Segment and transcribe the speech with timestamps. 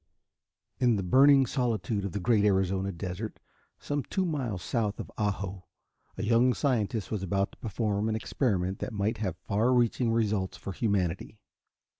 [0.79, 3.39] ]In the burning solitude of the great Arizona desert,
[3.77, 5.67] some two miles south of Ajo,
[6.17, 10.57] a young scientist was about to perform an experiment that might have far reaching results
[10.57, 11.37] for humanity.